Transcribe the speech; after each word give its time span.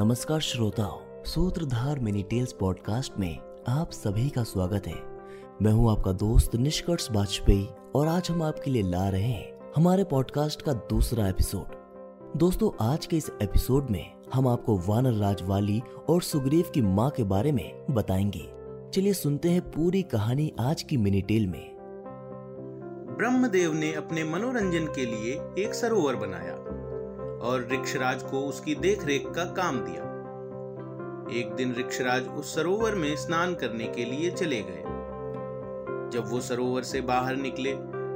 नमस्कार 0.00 0.40
श्रोताओं, 0.40 1.24
सूत्रधार 1.24 1.98
मिनी 1.98 2.22
टेल्स 2.22 2.52
पॉडकास्ट 2.52 3.12
में 3.18 3.38
आप 3.68 3.90
सभी 3.90 4.30
का 4.30 4.42
स्वागत 4.42 4.86
है। 4.86 4.94
मैं 5.62 5.72
हूँ 5.72 5.90
आपका 5.90 6.12
दोस्त 6.12 6.54
निष्कर्ष 6.56 7.08
वाजपेयी 7.10 7.68
और 7.94 8.06
आज 8.06 8.30
हम 8.30 8.42
आपके 8.42 8.70
लिए 8.70 8.82
ला 8.82 9.08
रहे 9.08 9.22
हैं 9.22 9.72
हमारे 9.76 10.04
पॉडकास्ट 10.04 10.62
का 10.62 10.72
दूसरा 10.72 11.28
एपिसोड। 11.28 11.64
दोस्तों, 12.38 12.86
आज 12.90 13.06
के 13.06 13.16
इस 13.16 13.30
एपिसोड 13.42 13.90
में 13.90 14.14
हम 14.34 14.48
आपको 14.48 14.78
वानर 14.78 15.12
राज 15.12 15.42
वाली 15.42 15.82
और 16.08 16.22
सुग्रीव 16.22 16.64
की 16.74 16.82
माँ 16.82 17.10
के 17.10 17.22
बारे 17.22 17.52
में 17.52 17.86
बताएँगे। 17.90 18.52
चलिए 18.90 19.12
सुनते 19.12 19.48
हैं 19.48 19.70
पूरी 19.70 20.02
कहानी 20.02 20.52
आज 20.60 20.82
की 20.82 20.96
मिनी 20.96 21.22
टेल 21.22 21.46
में। 21.46 21.72
ब्रह्मदेव 23.18 23.74
ने 23.74 23.92
अपने 23.92 24.24
मनोरंजन 24.24 24.86
के 24.86 25.06
लिए 25.06 25.64
एक 25.64 25.74
सरोवर 25.74 26.16
बनाया। 26.16 26.71
और 27.42 27.68
ऋक्षराज 27.72 28.22
को 28.22 28.40
उसकी 28.40 28.74
देखरेख 28.74 29.26
का 29.26 29.44
काम 29.54 29.80
दिया। 29.80 30.10
एक 31.40 31.52
दिन 31.52 31.74
ऋक्षराज 31.74 32.28
उस 32.28 32.54
सरोवर 32.54 32.94
में 32.94 33.14
स्नान 33.16 33.54
करने 33.54 33.84
के 33.86 34.04
लिए 34.04 34.30
चले 34.30 34.62
गए। 34.62 34.82
जब 36.12 36.28
वो 36.28 36.40
सरोवर 36.40 36.82
से 36.82 37.00
बाहर 37.00 37.36
निकले 37.36 37.72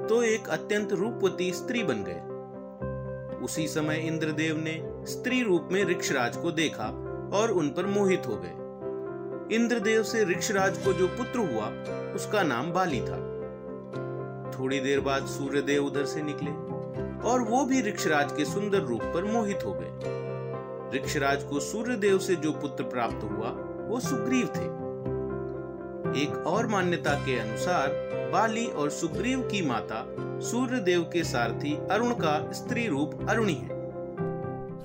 तो 0.08 0.22
एक 0.22 0.48
अत्यंत 0.48 0.92
रूपवती 0.92 1.52
स्त्री 1.52 1.82
बन 1.82 2.04
गए। 2.08 2.20
उसी 3.44 3.66
समय 3.68 3.96
इंद्रदेव 3.96 4.56
ने 4.58 4.80
स्त्री 5.06 5.42
रूप 5.42 5.68
में 5.72 5.84
ऋक्षराज 5.84 6.36
को 6.36 6.50
देखा 6.52 6.86
और 7.34 7.50
उन 7.50 7.68
पर 7.68 7.86
मोहित 7.86 8.26
हो 8.26 8.36
गए। 8.36 9.54
इंद्रदेव 9.56 10.02
से 10.02 10.24
ऋक्षराज 10.24 10.78
को 10.78 10.92
जो 10.92 11.06
पुत्र 11.08 11.38
हुआ, 11.38 11.66
उसका 12.14 12.42
नाम 12.42 12.72
बाली 12.72 13.00
था। 13.00 13.18
थोड़ी 14.50 14.80
देर 14.80 15.00
बाद 15.00 15.26
सूर्यदेव 15.26 15.84
उधर 15.84 16.04
से 16.04 16.22
निकले। 16.22 16.50
और 17.26 17.40
वो 17.40 17.64
भी 17.64 17.80
ऋक्षराज 17.82 18.32
के 18.32 18.44
सुंदर 18.44 18.78
रूप 18.78 19.02
पर 19.02 19.24
मोहित 19.24 19.58
हो 19.66 19.72
गए। 19.80 20.16
ऋक्षराज 20.98 21.44
को 21.44 21.60
सूर्यदेव 21.60 22.18
से 22.18 22.36
जो 22.36 22.52
पुत्र 22.52 22.84
प्राप्त 22.84 23.24
हुआ, 23.24 23.48
वो 23.88 24.00
सुग्रीव 24.00 24.46
थे। 24.46 24.86
एक 26.22 26.46
और 26.46 26.66
मान्यता 26.66 27.14
के 27.14 27.38
अनुसार, 27.38 27.88
बाली 28.32 28.66
और 28.66 28.90
सुग्रीव 28.90 29.40
की 29.40 29.66
माता, 29.66 30.06
सूर्यदेव 30.40 31.02
के 31.02 31.24
सारथी 31.24 31.78
अरुण 31.90 32.10
का 32.10 32.52
स्त्री 32.52 32.86
रूप 32.88 33.26
अरुणी 33.28 33.54
है। 33.54 33.76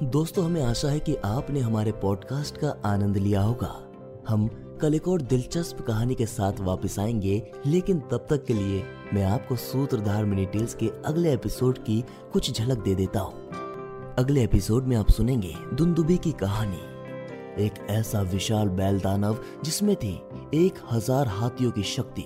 दोस्तों, 0.03 0.45
हमें 0.45 0.63
आशा 0.63 0.88
है 0.88 0.99
कि 0.99 1.16
आपने 1.16 1.59
हमारे 1.59 1.91
पॉडकास्ट 1.91 2.57
का 2.57 2.75
आनंद 2.85 3.17
लिया 3.17 3.41
होगा। 3.41 3.91
हम 4.27 4.49
कल 4.81 4.95
एक 4.95 5.07
और 5.07 5.21
दिलचस्प 5.21 5.81
कहानी 5.81 6.15
के 6.15 6.25
साथ 6.25 6.59
वापस 6.59 6.99
आएँगे, 6.99 7.51
लेकिन 7.65 7.99
तब 7.99 8.25
तक 8.29 8.45
के 8.45 8.53
लिए 8.53 8.83
मैं 9.13 9.23
आपको 9.23 9.55
सूत्रधार 9.55 10.25
मिनी 10.25 10.45
टेल्स 10.45 10.73
के 10.73 10.88
अगले 11.05 11.33
एपिसोड 11.33 11.77
की 11.77 12.03
कुछ 12.33 12.59
झलक 12.59 12.77
दे 12.77 12.95
देता 12.95 13.19
हूँ। 13.19 13.49
अगले 14.19 14.43
एपिसोड 14.43 14.83
में 14.83 14.97
आप 14.97 15.09
सुनेंगे 15.09 15.53
दुंदुबी 15.73 16.17
की 16.17 16.31
कहानी। 16.31 16.81
एक 17.65 17.88
ऐसा 17.89 18.21
विशाल 18.21 18.69
बैल 18.69 18.99
दानव 18.99 19.39
जिसमें 19.63 19.95
थी 19.95 20.13
एक 20.53 20.73
हज़ार 20.91 21.27
हाथियों 21.27 21.71
की 21.71 21.83
शक्ति। 21.83 22.25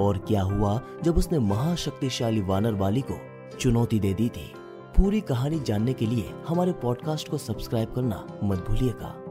और 0.00 0.18
क्या 0.18 0.42
हुआ 0.42 0.80
जब 1.02 1.18
उसने 1.18 1.38
महाशक्तिशाली 1.38 2.40
वानर 2.40 2.74
वाली 2.74 3.00
को 3.00 3.20
चुनौती 3.56 4.00
दे 4.00 4.14
दी 4.14 4.28
थी? 4.28 4.52
पूरी 4.96 5.20
कहानी 5.20 5.60
जानने 5.60 5.92
के 5.92 6.06
लिए 6.06 6.30
हमारे 6.48 6.72
पॉडकास्ट 6.72 7.28
को 7.28 7.38
सब्सक्राइब 7.38 7.92
करना 7.94 8.26
मत 8.44 8.58
भूलिएगा। 8.58 9.24